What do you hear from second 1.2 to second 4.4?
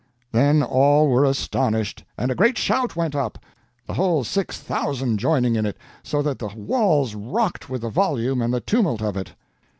astonished, and a great shout went up, the whole